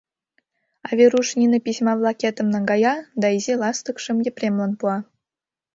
[0.87, 4.97] А Веруш нине письма-влакетым наҥгая да изи ластыкшым Епремлан пуа.